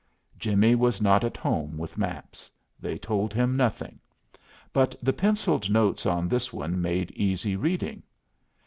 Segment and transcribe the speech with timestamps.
[0.35, 2.49] Jimmie was not at home with maps.
[2.79, 3.99] They told him nothing.
[4.73, 8.01] But the penciled notes on this one made easy reading.